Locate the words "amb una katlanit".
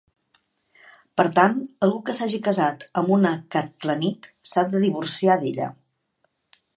3.01-4.31